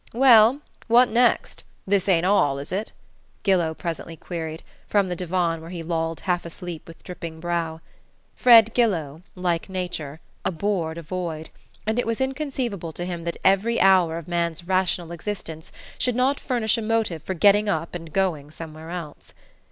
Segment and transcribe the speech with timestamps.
[0.15, 2.91] "Well, what next this ain't all, is it?"
[3.43, 7.81] Gillow presently queried, from the divan where he lolled half asleep with dripping brow.
[8.35, 11.51] Fred Gillow, like Nature, abhorred a void,
[11.85, 16.39] and it was inconceivable to him that every hour of man's rational existence should not
[16.39, 19.35] furnish a motive for getting up and going somewhere else.